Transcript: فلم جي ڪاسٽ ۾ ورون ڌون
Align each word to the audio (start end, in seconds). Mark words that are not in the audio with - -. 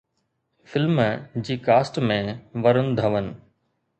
فلم 0.71 1.01
جي 1.49 1.57
ڪاسٽ 1.67 2.01
۾ 2.13 2.19
ورون 2.63 2.87
ڌون 3.01 3.25